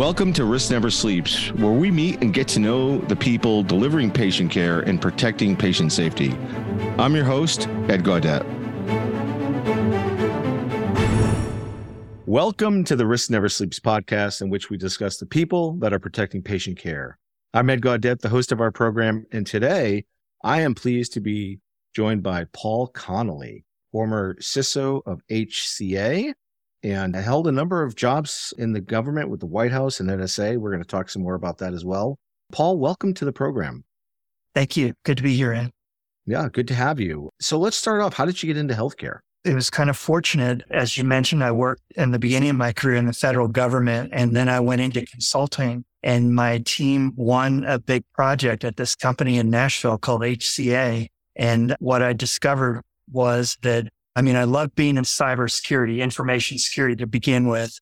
[0.00, 4.10] Welcome to Risk Never Sleeps, where we meet and get to know the people delivering
[4.10, 6.32] patient care and protecting patient safety.
[6.96, 8.42] I'm your host, Ed Gaudet.
[12.24, 15.98] Welcome to the Risk Never Sleeps podcast, in which we discuss the people that are
[15.98, 17.18] protecting patient care.
[17.52, 20.06] I'm Ed Gaudet, the host of our program, and today
[20.42, 21.60] I am pleased to be
[21.94, 26.32] joined by Paul Connelly, former CISO of HCA
[26.82, 30.08] and I held a number of jobs in the government with the White House and
[30.08, 30.58] NSA.
[30.58, 32.18] We're going to talk some more about that as well.
[32.52, 33.84] Paul, welcome to the program.
[34.54, 34.94] Thank you.
[35.04, 35.70] Good to be here, Ed.
[36.26, 37.30] Yeah, good to have you.
[37.40, 38.14] So let's start off.
[38.14, 39.20] How did you get into healthcare?
[39.44, 40.62] It was kind of fortunate.
[40.70, 44.10] As you mentioned, I worked in the beginning of my career in the federal government,
[44.12, 45.84] and then I went into consulting.
[46.02, 51.08] And my team won a big project at this company in Nashville called HCA.
[51.36, 56.96] And what I discovered was that I mean, I love being in cybersecurity, information security
[56.96, 57.78] to begin with,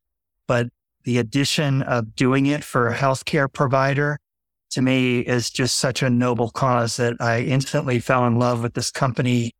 [0.46, 0.68] but
[1.04, 4.18] the addition of doing it for a healthcare provider
[4.70, 8.74] to me is just such a noble cause that I instantly fell in love with
[8.74, 9.52] this company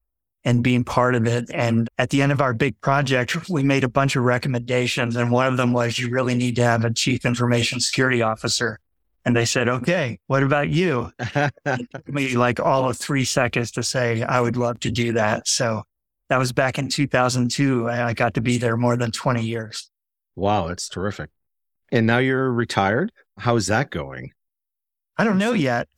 [0.45, 1.51] and being part of it.
[1.53, 5.17] And at the end of our big project, we made a bunch of recommendations.
[5.17, 8.79] And one of them was you really need to have a chief information security officer.
[9.25, 11.13] And they said, okay, what about you?
[11.19, 15.13] it took me like all of three seconds to say, I would love to do
[15.15, 15.49] that.
[15.49, 15.83] So
[16.29, 17.89] that was back in 2002.
[17.89, 19.91] I got to be there more than 20 years.
[20.37, 21.31] Wow, that's terrific.
[21.91, 23.13] And now you're retired.
[23.39, 24.33] How's that going?
[25.17, 25.89] I don't know yet.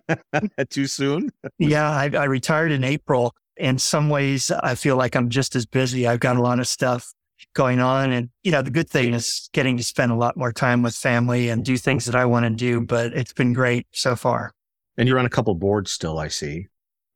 [0.70, 1.30] Too soon?
[1.58, 3.34] yeah, I, I, retired in April.
[3.56, 6.06] In some ways, I feel like I'm just as busy.
[6.06, 7.12] I've got a lot of stuff
[7.54, 8.12] going on.
[8.12, 10.94] And, you know, the good thing is getting to spend a lot more time with
[10.94, 12.80] family and do things that I want to do.
[12.80, 14.52] But it's been great so far.
[14.96, 16.66] And you're on a couple boards still, I see.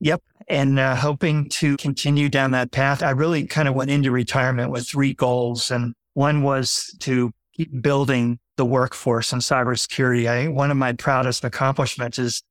[0.02, 0.20] Yep.
[0.48, 3.04] And uh, hoping to continue down that path.
[3.04, 5.70] I really kind of went into retirement with three goals.
[5.70, 10.28] And one was to keep building the workforce in cybersecurity.
[10.28, 12.42] I one of my proudest accomplishments is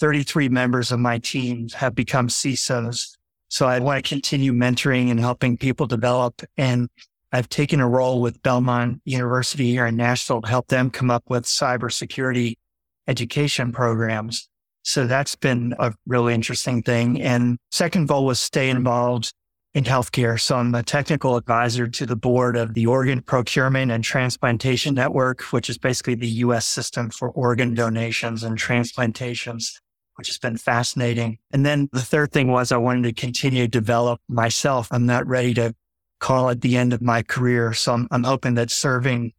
[0.00, 3.16] 33 members of my team have become CISOs.
[3.48, 6.40] So I want to continue mentoring and helping people develop.
[6.56, 6.88] And
[7.32, 11.24] I've taken a role with Belmont University here in Nashville to help them come up
[11.28, 12.54] with cybersecurity
[13.06, 14.48] education programs.
[14.84, 17.20] So that's been a really interesting thing.
[17.20, 19.32] And second goal was stay involved
[19.72, 20.38] in healthcare.
[20.38, 25.42] So I'm a technical advisor to the board of the Organ Procurement and Transplantation Network,
[25.52, 29.80] which is basically the US system for organ donations and transplantations,
[30.16, 31.38] which has been fascinating.
[31.50, 34.88] And then the third thing was I wanted to continue to develop myself.
[34.92, 35.74] I'm not ready to
[36.20, 37.72] call it the end of my career.
[37.72, 39.32] So I'm, I'm hoping that serving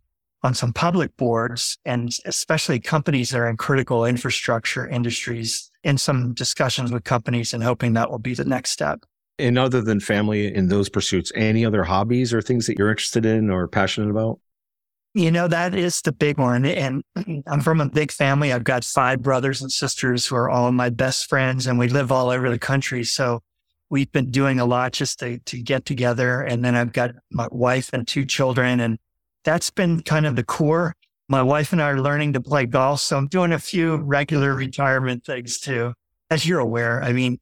[0.46, 6.36] on some public boards and especially companies that are in critical infrastructure industries in some
[6.36, 9.04] discussions with companies and hoping that will be the next step.
[9.40, 13.26] And other than family in those pursuits, any other hobbies or things that you're interested
[13.26, 14.40] in or passionate about?
[15.16, 16.64] You know, that is the big one.
[16.66, 17.04] And
[17.48, 18.54] I'm from a big family.
[18.54, 22.12] I've got five brothers and sisters who are all my best friends, and we live
[22.12, 23.04] all over the country.
[23.04, 23.42] So
[23.90, 26.42] we've been doing a lot just to, to get together.
[26.42, 29.00] And then I've got my wife and two children, and
[29.46, 30.94] that's been kind of the core.
[31.30, 33.00] My wife and I are learning to play golf.
[33.00, 35.94] So I'm doing a few regular retirement things too.
[36.30, 37.38] As you're aware, I mean,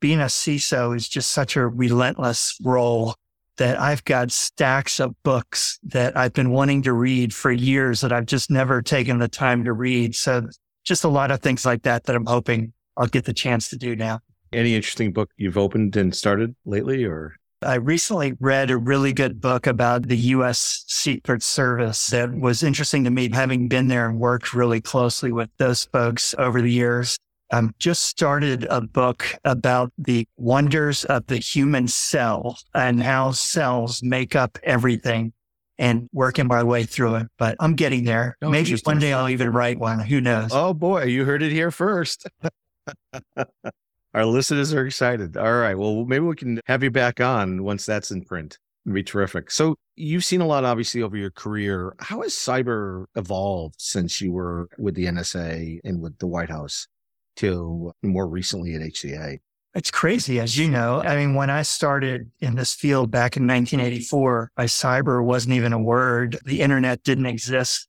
[0.00, 3.14] being a CISO is just such a relentless role
[3.58, 8.12] that I've got stacks of books that I've been wanting to read for years that
[8.12, 10.14] I've just never taken the time to read.
[10.14, 10.48] So
[10.84, 13.76] just a lot of things like that that I'm hoping I'll get the chance to
[13.76, 14.20] do now.
[14.52, 17.36] Any interesting book you've opened and started lately or?
[17.62, 20.84] I recently read a really good book about the U.S.
[20.86, 25.50] Secret Service that was interesting to me, having been there and worked really closely with
[25.58, 27.18] those folks over the years.
[27.52, 34.02] I just started a book about the wonders of the human cell and how cells
[34.02, 35.34] make up everything
[35.78, 37.26] and working my way through it.
[37.36, 38.38] But I'm getting there.
[38.40, 39.98] Oh, Maybe one day I'll even write one.
[39.98, 40.50] Who knows?
[40.52, 42.26] Oh boy, you heard it here first.
[44.14, 45.36] Our listeners are excited.
[45.36, 45.78] All right.
[45.78, 48.58] Well, maybe we can have you back on once that's in print.
[48.84, 49.50] It'd be terrific.
[49.50, 51.94] So you've seen a lot, obviously, over your career.
[52.00, 56.88] How has cyber evolved since you were with the NSA and with the White House
[57.36, 59.38] to more recently at HCA?
[59.74, 61.00] It's crazy, as you know.
[61.00, 65.78] I mean, when I started in this field back in 1984, cyber wasn't even a
[65.78, 66.38] word.
[66.44, 67.86] The internet didn't exist.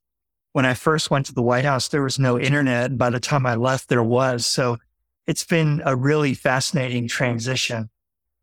[0.51, 2.97] When I first went to the White House, there was no internet.
[2.97, 4.45] By the time I left, there was.
[4.45, 4.77] So
[5.27, 7.89] it's been a really fascinating transition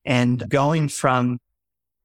[0.05, 1.39] and going from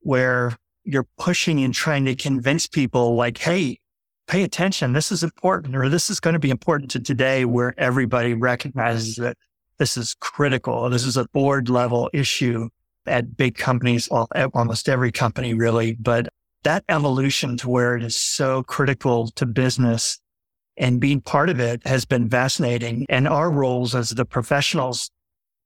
[0.00, 3.78] where you're pushing and trying to convince people like, Hey,
[4.26, 4.92] pay attention.
[4.92, 9.16] This is important or this is going to be important to today where everybody recognizes
[9.16, 9.36] that
[9.78, 10.88] this is critical.
[10.88, 12.68] This is a board level issue
[13.06, 16.28] at big companies, almost every company really, but
[16.62, 20.18] that evolution to where it is so critical to business
[20.76, 23.06] and being part of it has been fascinating.
[23.08, 25.10] And our roles as the professionals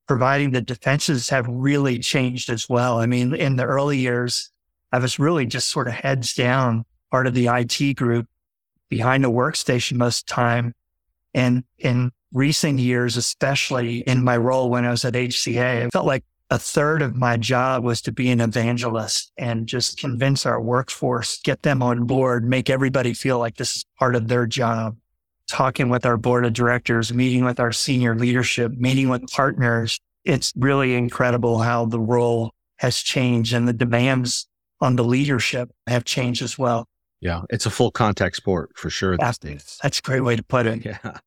[0.07, 2.99] providing the defenses have really changed as well.
[2.99, 4.51] I mean, in the early years,
[4.91, 8.27] I was really just sort of heads down part of the IT group
[8.89, 10.73] behind a workstation most time.
[11.33, 16.07] And in recent years, especially in my role when I was at HCA, I felt
[16.07, 20.59] like a third of my job was to be an evangelist and just convince our
[20.59, 24.97] workforce, get them on board, make everybody feel like this is part of their job.
[25.47, 29.99] Talking with our board of directors, meeting with our senior leadership, meeting with partners.
[30.23, 34.47] It's really incredible how the role has changed and the demands
[34.79, 36.85] on the leadership have changed as well.
[37.19, 39.17] Yeah, it's a full contact sport for sure.
[39.17, 40.85] That's, that's a great way to put it.
[40.85, 41.19] Yeah.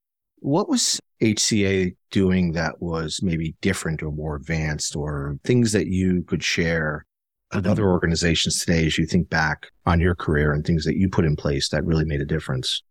[0.43, 6.25] What was HCA doing that was maybe different or more advanced or things that you
[6.25, 7.07] could share
[7.55, 11.09] with other organizations today as you think back on your career and things that you
[11.09, 12.83] put in place that really made a difference?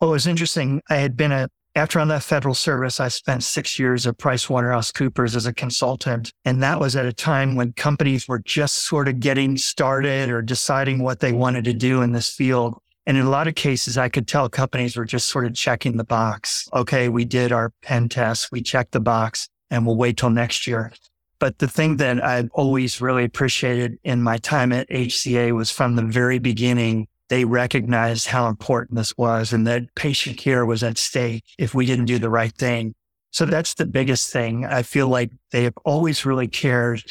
[0.00, 0.82] Well, it was interesting.
[0.90, 5.34] I had been a after I left federal service, I spent six years at PricewaterhouseCoopers
[5.34, 6.30] as a consultant.
[6.44, 10.42] And that was at a time when companies were just sort of getting started or
[10.42, 12.74] deciding what they wanted to do in this field.
[13.06, 15.96] And in a lot of cases, I could tell companies were just sort of checking
[15.96, 16.68] the box.
[16.72, 20.66] Okay, we did our pen test, we checked the box, and we'll wait till next
[20.66, 20.92] year.
[21.40, 25.96] But the thing that I've always really appreciated in my time at HCA was from
[25.96, 30.98] the very beginning, they recognized how important this was and that patient care was at
[30.98, 32.94] stake if we didn't do the right thing.
[33.32, 34.66] So that's the biggest thing.
[34.66, 37.02] I feel like they have always really cared.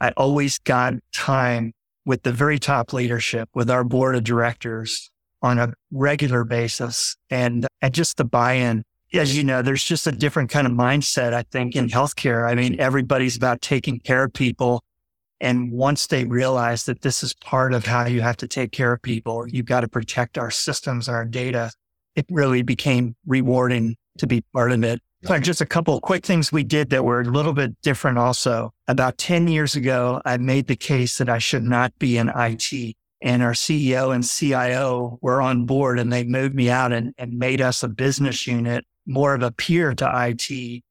[0.00, 1.72] I always got time
[2.04, 5.10] with the very top leadership, with our board of directors
[5.42, 8.84] on a regular basis and, and just the buy-in.
[9.12, 12.48] As you know, there's just a different kind of mindset, I think, in healthcare.
[12.48, 14.82] I mean, everybody's about taking care of people
[15.40, 18.92] and once they realize that this is part of how you have to take care
[18.92, 21.72] of people, you've got to protect our systems, our data,
[22.14, 25.00] it really became rewarding to be part of it.
[25.24, 28.18] So just a couple of quick things we did that were a little bit different
[28.18, 28.72] also.
[28.88, 32.96] About 10 years ago, I made the case that I should not be in IT.
[33.22, 37.38] And our CEO and CIO were on board and they moved me out and, and
[37.38, 40.82] made us a business unit, more of a peer to IT,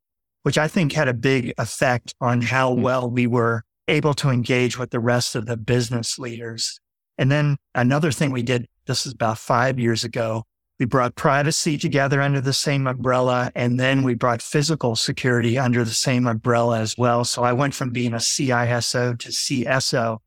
[0.43, 2.81] which I think had a big effect on how hmm.
[2.81, 6.79] well we were able to engage with the rest of the business leaders.
[7.17, 10.43] And then another thing we did, this is about five years ago,
[10.79, 13.51] we brought privacy together under the same umbrella.
[13.53, 17.25] And then we brought physical security under the same umbrella as well.
[17.25, 20.19] So I went from being a CISO to CSO.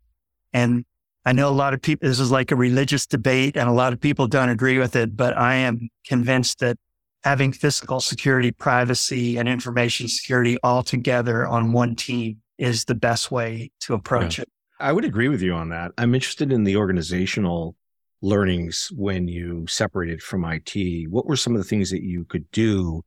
[0.52, 0.84] And
[1.24, 3.92] I know a lot of people, this is like a religious debate and a lot
[3.92, 6.76] of people don't agree with it, but I am convinced that
[7.22, 13.30] having physical security, privacy and information security all together on one team is the best
[13.30, 14.42] way to approach yeah.
[14.42, 14.48] it.
[14.80, 15.92] I would agree with you on that.
[15.96, 17.76] I'm interested in the organizational
[18.20, 21.08] learnings when you separated from IT.
[21.08, 23.04] What were some of the things that you could do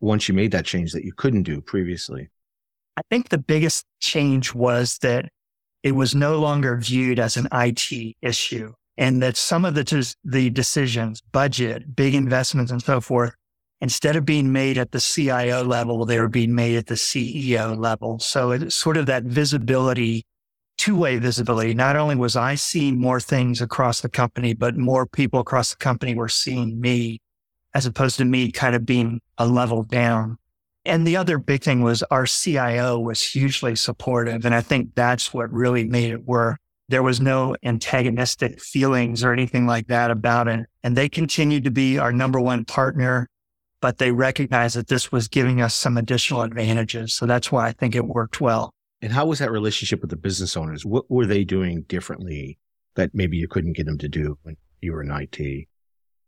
[0.00, 2.30] once you made that change that you couldn't do previously?
[2.96, 5.26] I think the biggest change was that
[5.82, 10.50] it was no longer viewed as an IT issue and that some of the, the
[10.50, 13.32] decisions, budget, big investments and so forth
[13.80, 17.78] instead of being made at the CIO level, they were being made at the CEO
[17.78, 18.18] level.
[18.18, 20.26] So it's sort of that visibility,
[20.76, 21.74] two way visibility.
[21.74, 25.76] Not only was I seeing more things across the company, but more people across the
[25.76, 27.20] company were seeing me
[27.74, 30.38] as opposed to me kind of being a level down.
[30.88, 34.44] And the other big thing was our CIO was hugely supportive.
[34.44, 36.58] And I think that's what really made it work.
[36.88, 40.66] There was no antagonistic feelings or anything like that about it.
[40.82, 43.28] And they continued to be our number one partner
[43.80, 47.14] but they recognized that this was giving us some additional advantages.
[47.14, 48.72] So that's why I think it worked well.
[49.00, 50.84] And how was that relationship with the business owners?
[50.84, 52.58] What were they doing differently
[52.96, 55.68] that maybe you couldn't get them to do when you were in IT?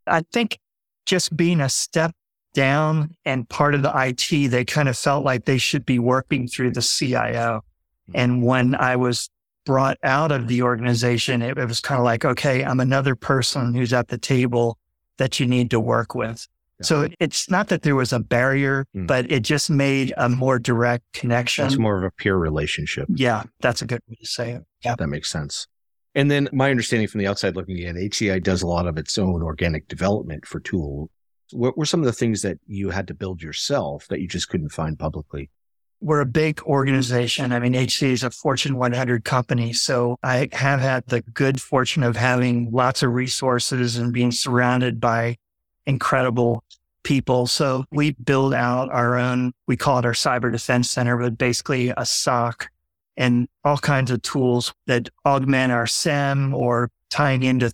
[0.06, 0.58] I think
[1.06, 2.12] just being a step
[2.54, 6.48] down and part of the IT, they kind of felt like they should be working
[6.48, 7.62] through the CIO.
[8.06, 8.12] Hmm.
[8.14, 9.30] And when I was
[9.64, 13.74] brought out of the organization, it, it was kind of like, okay, I'm another person
[13.74, 14.78] who's at the table
[15.18, 16.46] that you need to work with.
[16.82, 19.06] So it's not that there was a barrier, mm.
[19.06, 21.66] but it just made a more direct connection.
[21.66, 23.06] It's more of a peer relationship.
[23.14, 24.62] Yeah, that's a good way to say it.
[24.84, 24.94] Yeah.
[24.96, 25.66] That makes sense.
[26.14, 29.16] And then my understanding from the outside looking in, HCA does a lot of its
[29.18, 31.10] own organic development for tool.
[31.52, 34.48] What were some of the things that you had to build yourself that you just
[34.48, 35.50] couldn't find publicly?
[36.00, 37.52] We're a big organization.
[37.52, 39.72] I mean, HCA is a Fortune 100 company.
[39.74, 44.98] So I have had the good fortune of having lots of resources and being surrounded
[44.98, 45.36] by
[45.86, 46.64] incredible
[47.02, 47.46] people.
[47.46, 51.92] So we build out our own, we call it our cyber defense center, but basically
[51.96, 52.70] a SOC
[53.16, 57.72] and all kinds of tools that augment our SIEM or tying into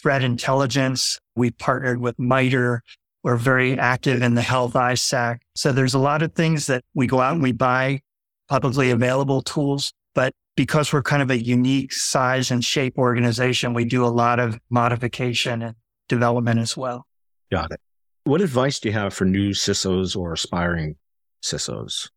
[0.00, 1.18] threat intelligence.
[1.34, 2.82] We partnered with MITRE.
[3.24, 5.38] We're very active in the health ISAC.
[5.56, 8.02] So there's a lot of things that we go out and we buy
[8.50, 9.94] publicly available tools.
[10.14, 14.38] But because we're kind of a unique size and shape organization, we do a lot
[14.40, 15.74] of modification and
[16.06, 17.06] development as well.
[17.50, 17.80] Got it.
[18.24, 20.96] What advice do you have for new CISOs or aspiring
[21.42, 22.10] CISOs?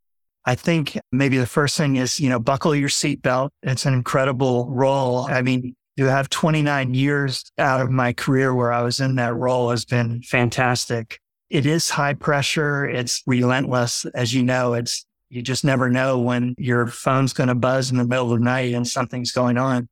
[0.44, 3.50] I think maybe the first thing is, you know, buckle your seatbelt.
[3.64, 5.26] It's an incredible role.
[5.26, 9.36] I mean, to have 29 years out of my career where I was in that
[9.36, 11.20] role has been fantastic.
[11.50, 12.86] It is high pressure.
[12.86, 14.06] It's relentless.
[14.14, 17.98] As you know, it's, you just never know when your phone's going to buzz in
[17.98, 19.90] the middle of the night and something's going on.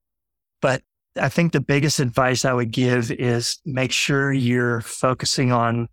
[0.62, 0.82] But
[1.20, 5.88] I think the biggest advice I would give is make sure you're focusing on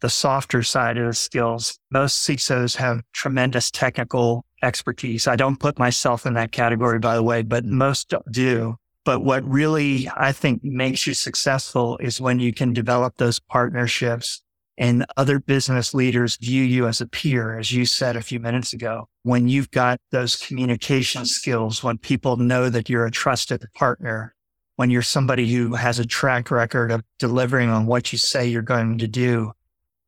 [0.00, 1.78] the softer side of the skills.
[1.90, 5.28] Most CISOs have tremendous technical expertise.
[5.28, 8.76] I don't put myself in that category, by the way, but most do.
[9.04, 14.42] But what really I think makes you successful is when you can develop those partnerships
[14.78, 18.72] and other business leaders view you as a peer, as you said a few minutes
[18.72, 19.08] ago.
[19.22, 24.34] When you've got those communication skills, when people know that you're a trusted partner,
[24.76, 28.62] when you're somebody who has a track record of delivering on what you say you're
[28.62, 29.52] going to do,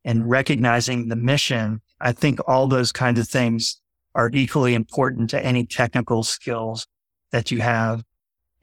[0.04, 3.80] and recognizing the mission, I think all those kinds of things
[4.14, 6.86] are equally important to any technical skills
[7.32, 8.04] that you have.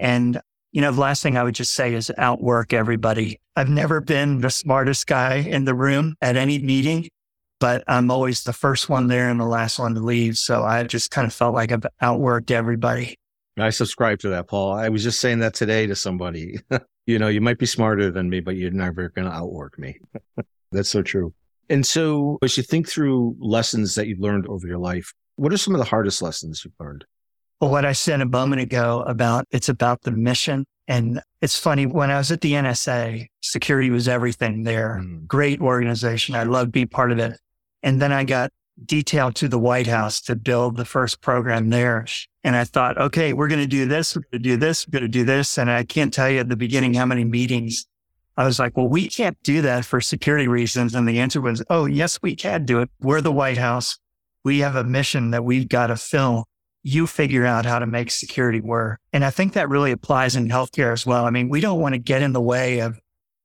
[0.02, 0.42] And,
[0.72, 3.40] you know, the last thing I would just say is outwork everybody.
[3.56, 7.08] I've never been the smartest guy in the room at any meeting,
[7.60, 10.38] but I'm always the first one there and the last one to leave.
[10.38, 13.16] So I just kind of felt like I've outworked everybody.
[13.60, 14.74] I subscribe to that, Paul.
[14.74, 16.58] I was just saying that today to somebody.
[17.06, 20.00] you know, you might be smarter than me, but you're never going to outwork me.
[20.72, 21.34] That's so true.
[21.70, 25.58] And so, as you think through lessons that you've learned over your life, what are
[25.58, 27.06] some of the hardest lessons you've learned?
[27.62, 30.66] Well, what I said a moment ago about it's about the mission.
[30.88, 35.00] And it's funny, when I was at the NSA, security was everything there.
[35.00, 35.28] Mm.
[35.28, 36.34] Great organization.
[36.34, 37.40] I loved being part of it.
[37.84, 38.52] And then I got
[38.84, 42.08] detailed to the White House to build the first program there.
[42.44, 44.16] And I thought, okay, we're going to do this.
[44.16, 44.88] We're going to do this.
[44.88, 45.60] We're going to do this.
[45.60, 47.86] And I can't tell you at the beginning how many meetings
[48.38, 50.96] I was like, well, we can't do that for security reasons.
[50.96, 52.90] And the answer was, oh, yes, we can do it.
[53.00, 54.00] We're the White House.
[54.44, 56.48] We have a mission that we've got to fill.
[56.84, 59.00] You figure out how to make security work.
[59.14, 61.26] And I think that really applies in healthcare as well.
[61.26, 63.00] I mean, we don't want to get in the way of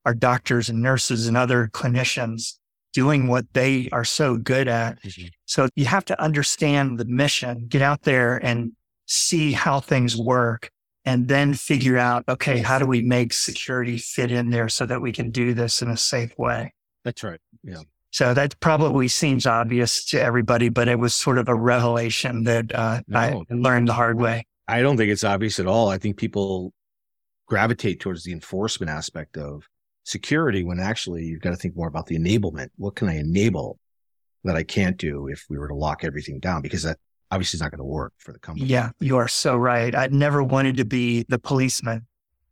[0.05, 2.55] our doctors and nurses and other clinicians
[2.93, 5.03] doing what they are so good at.
[5.03, 5.27] Mm-hmm.
[5.45, 8.73] So you have to understand the mission, get out there and
[9.07, 10.71] see how things work
[11.05, 15.03] and then figure out, okay, how do we make security fit in there so that
[15.03, 16.73] we can do this in a safe way?
[17.05, 17.41] That's right.
[17.63, 17.83] Yeah.
[18.11, 22.75] So that probably seems obvious to everybody, but it was sort of a revelation that
[22.75, 24.47] uh, no, I learned the hard way.
[24.69, 25.89] I don't think it's obvious at all.
[25.89, 26.73] I think people
[27.47, 29.69] gravitate towards the enforcement aspect of
[30.05, 32.69] security when actually you've got to think more about the enablement.
[32.77, 33.79] What can I enable
[34.45, 36.63] that I can't do if we were to lock everything down?
[36.63, 36.99] Because that
[37.31, 38.67] obviously is not going to work for the company.
[38.67, 39.95] Yeah, you are so right.
[39.95, 42.07] I never wanted to be the policeman.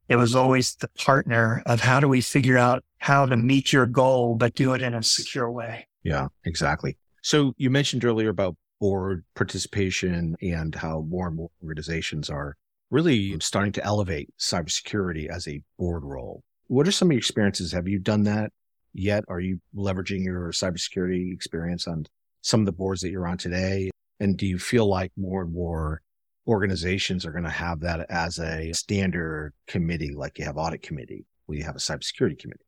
[0.09, 3.85] It was always the partner of how do we figure out how to meet your
[3.85, 5.87] goal, but do it in a secure way.
[6.05, 6.97] Yeah, exactly.
[7.21, 12.57] So you mentioned earlier about board participation and how more and more organizations are
[12.91, 16.43] really starting to elevate cybersecurity as a board role.
[16.69, 17.73] What are some of your experiences?
[17.73, 18.53] Have you done that
[18.95, 19.23] yet?
[19.29, 22.07] Are you leveraging your cybersecurity experience on
[22.41, 23.91] some of the boards that you're on today?
[24.19, 26.01] And do you feel like more and more
[26.47, 31.27] organizations are going to have that as a standard committee, like you have audit committee,
[31.51, 32.65] you have a cybersecurity committee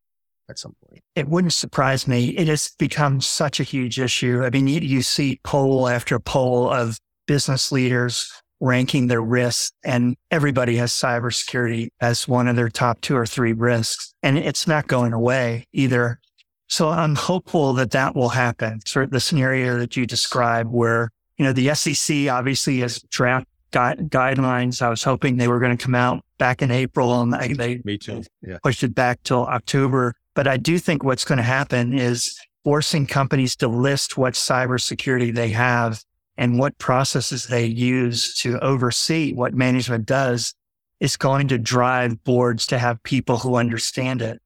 [0.49, 1.03] at some point?
[1.15, 2.29] It wouldn't surprise me.
[2.31, 4.43] It has become such a huge issue.
[4.45, 10.17] I mean, you, you see poll after poll of business leaders ranking their risks and
[10.31, 14.87] everybody has cybersecurity as one of their top two or three risks and it's not
[14.87, 16.21] going away either.
[16.69, 18.81] So I'm hopeful that that will happen.
[18.87, 23.47] Sort of the scenario that you described where you know, the SEC obviously has draft
[23.73, 24.81] guidelines.
[24.81, 27.83] I was hoping they were going to come out back in April and they, they
[27.85, 28.23] Me too.
[28.43, 28.59] Yeah.
[28.63, 30.15] pushed it back till October.
[30.37, 35.35] But I do think what's going to happen is forcing companies to list what cybersecurity
[35.35, 36.05] they have
[36.37, 40.53] and what processes they use to oversee what management does
[41.01, 44.39] is going to drive boards to have people who understand it.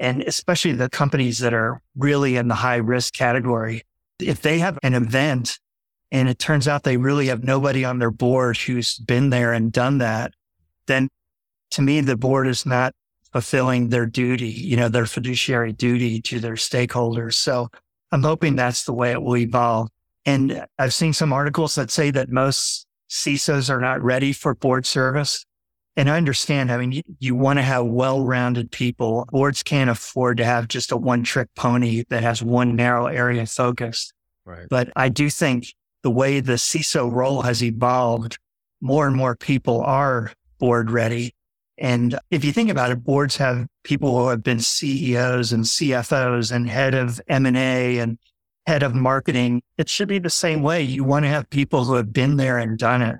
[0.00, 3.82] And especially the companies that are really in the high risk category.
[4.18, 5.58] If they have an event
[6.10, 9.70] and it turns out they really have nobody on their board who's been there and
[9.70, 10.32] done that,
[10.86, 11.10] then
[11.72, 12.94] to me, the board is not
[13.34, 17.34] fulfilling their duty, you know, their fiduciary duty to their stakeholders.
[17.34, 17.68] So
[18.12, 19.88] I'm hoping that's the way it will evolve.
[20.24, 24.86] And I've seen some articles that say that most CISOs are not ready for board
[24.86, 25.44] service.
[25.96, 29.26] And I understand, I mean, you, you want to have well rounded people.
[29.32, 33.46] Boards can't afford to have just a one trick pony that has one narrow area
[33.46, 34.12] focused.
[34.44, 34.68] Right.
[34.70, 35.74] But I do think
[36.04, 38.38] the way the CISO role has evolved,
[38.80, 41.34] more and more people are board ready.
[41.78, 46.52] And if you think about it, boards have people who have been CEOs and CFOs
[46.52, 48.18] and head of M&A and
[48.66, 49.62] head of marketing.
[49.76, 50.82] It should be the same way.
[50.82, 53.16] You want to have people who have been there and done it.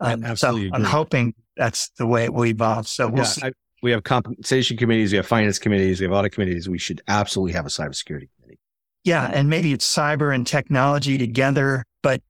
[0.00, 0.68] Um, absolutely.
[0.68, 2.86] So I'm hoping that's the way it will evolve.
[2.86, 3.46] So we'll yeah, see.
[3.46, 3.52] I,
[3.82, 6.68] we have compensation committees, we have finance committees, we have audit committees.
[6.68, 8.58] We should absolutely have a cybersecurity committee.
[9.04, 9.30] Yeah.
[9.32, 12.22] And maybe it's cyber and technology together, but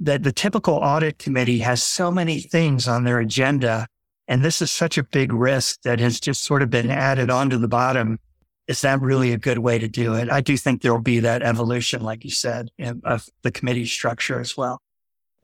[0.00, 3.86] that the typical audit committee has so many things on their agenda.
[4.26, 7.58] And this is such a big risk that has just sort of been added onto
[7.58, 8.18] the bottom.
[8.66, 10.30] Is that really a good way to do it?
[10.30, 12.70] I do think there will be that evolution, like you said,
[13.04, 14.80] of the committee structure as well.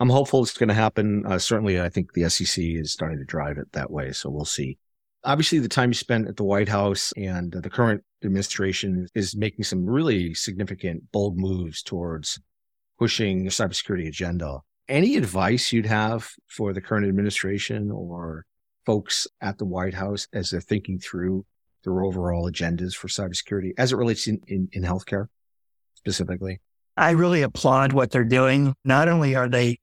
[0.00, 1.26] I'm hopeful it's going to happen.
[1.26, 4.12] Uh, certainly, I think the SEC is starting to drive it that way.
[4.12, 4.78] So we'll see.
[5.24, 9.64] Obviously, the time you spent at the White House and the current administration is making
[9.64, 12.40] some really significant, bold moves towards
[12.98, 14.60] pushing the cybersecurity agenda.
[14.88, 18.46] Any advice you'd have for the current administration or
[18.90, 21.46] folks at the White House as they're thinking through
[21.84, 25.26] their overall agendas for cybersecurity as it relates in, in, in healthcare
[25.94, 26.60] specifically?
[26.96, 28.74] I really applaud what they're doing.
[28.84, 29.78] Not only are they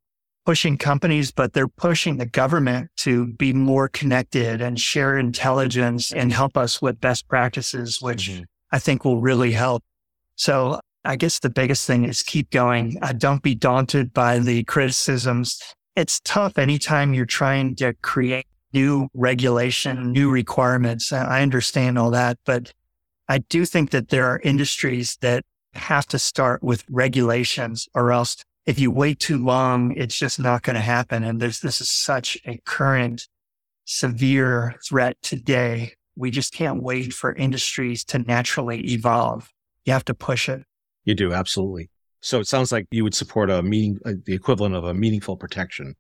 [0.45, 6.33] pushing companies, but they're pushing the government to be more connected and share intelligence and
[6.33, 8.43] help us with best practices, which mm-hmm.
[8.73, 9.85] I think will really help.
[10.35, 12.97] So I guess the biggest thing is keep going.
[13.01, 15.61] Uh, don't be daunted by the criticisms.
[15.95, 21.11] It's tough anytime you're trying to create new regulation, new requirements.
[21.11, 22.73] I understand all that, but
[23.27, 25.43] I do think that there are industries that
[25.73, 30.61] have to start with regulations or else if you wait too long, it's just not
[30.61, 31.23] going to happen.
[31.23, 33.27] And there's, this is such a current
[33.85, 35.93] severe threat today.
[36.17, 39.49] We just can't wait for industries to naturally evolve.
[39.85, 40.63] You have to push it.
[41.05, 41.31] You do.
[41.31, 41.89] Absolutely.
[42.19, 45.37] So it sounds like you would support a meaning, uh, the equivalent of a meaningful
[45.37, 45.95] protection.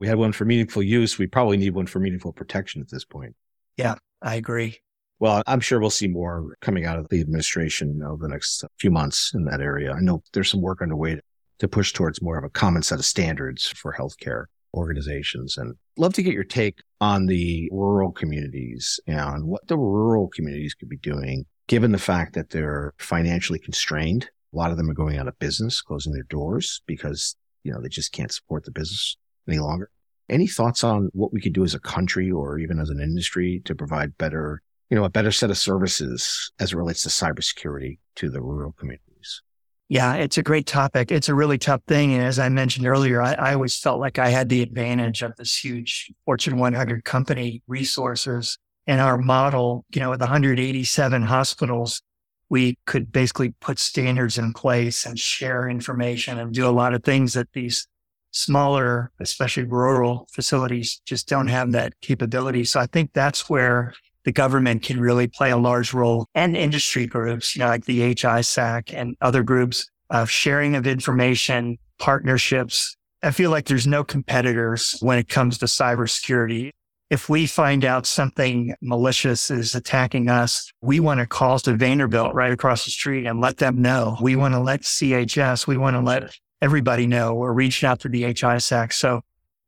[0.00, 1.18] We had one for meaningful use.
[1.18, 3.36] We probably need one for meaningful protection at this point.
[3.76, 4.78] Yeah, I agree.
[5.18, 8.90] Well, I'm sure we'll see more coming out of the administration over the next few
[8.90, 9.92] months in that area.
[9.92, 11.20] I know there's some work underway
[11.58, 15.58] to push towards more of a common set of standards for healthcare organizations.
[15.58, 20.72] And love to get your take on the rural communities and what the rural communities
[20.72, 24.30] could be doing, given the fact that they're financially constrained.
[24.54, 27.80] A lot of them are going out of business, closing their doors because, you know,
[27.82, 29.16] they just can't support the business
[29.48, 29.90] any longer.
[30.28, 33.62] Any thoughts on what we could do as a country or even as an industry
[33.64, 37.98] to provide better you know, a better set of services as it relates to cybersecurity
[38.16, 39.42] to the rural communities.
[39.88, 41.10] Yeah, it's a great topic.
[41.10, 42.12] It's a really tough thing.
[42.12, 45.34] And as I mentioned earlier, I, I always felt like I had the advantage of
[45.36, 52.02] this huge Fortune 100 company resources and our model, you know, with 187 hospitals,
[52.48, 57.04] we could basically put standards in place and share information and do a lot of
[57.04, 57.86] things that these
[58.32, 62.64] smaller, especially rural facilities just don't have that capability.
[62.64, 67.06] So I think that's where the government can really play a large role and industry
[67.06, 72.96] groups, you know, like the HISAC and other groups of sharing of information, partnerships.
[73.22, 76.70] I feel like there's no competitors when it comes to cybersecurity.
[77.10, 82.34] If we find out something malicious is attacking us, we want to call to Vanderbilt
[82.34, 84.16] right across the street and let them know.
[84.20, 87.34] We want to let CHS, we want to let everybody know.
[87.34, 88.92] We're reaching out through the HISAC.
[88.92, 89.22] So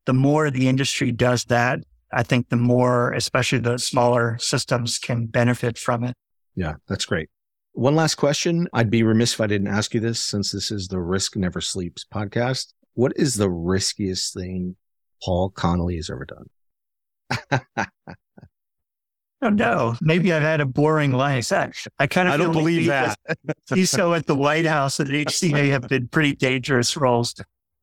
[0.07, 1.81] the more the industry does that,
[2.13, 6.15] I think the more, especially the smaller systems can benefit from it.
[6.55, 7.31] Yeah, that's great.
[7.73, 8.69] One last question.
[8.75, 11.63] I'd be remiss if I didn't ask you this since this is the Risk Never
[11.63, 12.75] Sleeps podcast.
[12.93, 14.77] What is the riskiest thing
[15.25, 17.87] Paul Connelly has ever done?
[19.43, 21.51] Oh no, maybe I've had a boring life.
[21.99, 23.19] I kind of I don't believe that.
[23.69, 27.35] CISO at the White House and HCA have been pretty dangerous roles.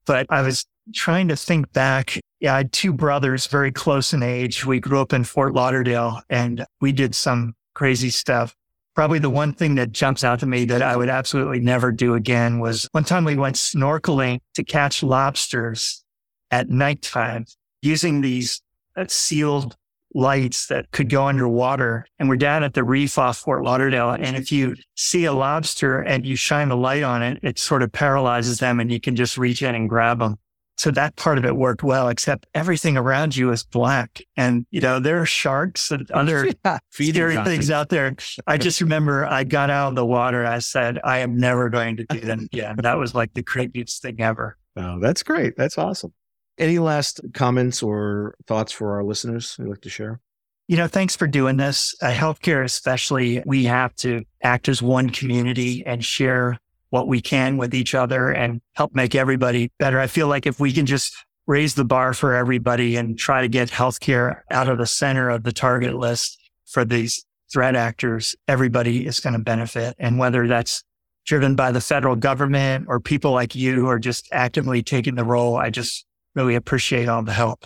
[0.05, 2.17] But I was trying to think back.
[2.39, 4.65] Yeah, I had two brothers very close in age.
[4.65, 8.55] We grew up in Fort Lauderdale and we did some crazy stuff.
[8.95, 12.15] Probably the one thing that jumps out to me that I would absolutely never do
[12.15, 16.03] again was one time we went snorkeling to catch lobsters
[16.51, 17.45] at nighttime
[17.81, 18.61] using these
[18.95, 19.75] uh, sealed
[20.13, 22.05] lights that could go underwater.
[22.17, 24.11] And we're down at the reef off Fort Lauderdale.
[24.11, 27.83] And if you see a lobster and you shine a light on it, it sort
[27.83, 30.37] of paralyzes them and you can just reach in and grab them.
[30.77, 34.21] So that part of it worked well, except everything around you is black.
[34.37, 38.15] And, you know, there are sharks and other yeah, scary things out there.
[38.47, 40.45] I just remember I got out of the water.
[40.45, 42.77] I said, I am never going to do that again.
[42.81, 44.57] That was like the creepiest thing ever.
[44.77, 45.57] Oh, that's great.
[45.57, 46.13] That's awesome.
[46.59, 50.19] Any last comments or thoughts for our listeners you'd like to share?
[50.67, 51.95] You know, thanks for doing this.
[52.01, 56.59] Uh, healthcare, especially, we have to act as one community and share
[56.91, 59.99] what we can with each other and help make everybody better.
[59.99, 61.15] I feel like if we can just
[61.47, 65.43] raise the bar for everybody and try to get healthcare out of the center of
[65.43, 69.95] the target list for these threat actors, everybody is going to benefit.
[69.97, 70.83] And whether that's
[71.25, 75.23] driven by the federal government or people like you who are just actively taking the
[75.23, 76.05] role, I just
[76.39, 77.65] really appreciate all the help.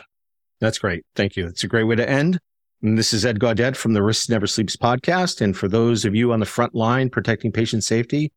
[0.59, 1.05] That's great.
[1.15, 1.47] Thank you.
[1.47, 2.39] It's a great way to end.
[2.81, 5.41] And this is Ed Gaudet from the Risk Never Sleeps podcast.
[5.41, 8.31] And for those of you on the front line protecting patient safety,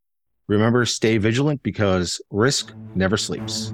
[0.46, 3.72] remember stay vigilant because risk never sleeps.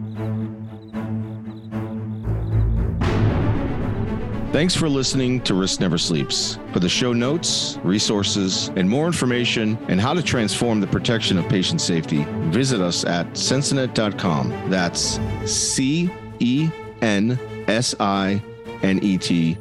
[4.52, 6.58] Thanks for listening to Risk Never Sleeps.
[6.72, 11.48] For the show notes, resources, and more information and how to transform the protection of
[11.48, 14.70] patient safety, visit us at censinet.com.
[14.70, 16.10] That's C
[16.42, 18.42] E N S I
[18.82, 19.56] N E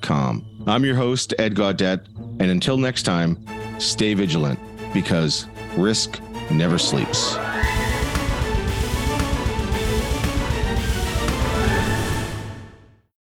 [0.00, 0.44] com.
[0.66, 2.06] I'm your host, Ed Gaudet,
[2.40, 3.38] and until next time,
[3.78, 4.58] stay vigilant
[4.92, 7.36] because risk never sleeps.